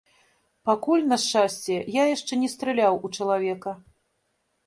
Пакуль, 0.67 1.03
на 1.11 1.17
шчасце, 1.23 1.75
я 2.01 2.07
яшчэ 2.15 2.33
не 2.43 2.49
страляў 2.55 2.93
у 3.09 3.11
чалавека. 3.21 3.71